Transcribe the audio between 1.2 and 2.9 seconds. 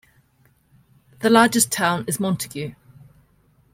largest town is Montague.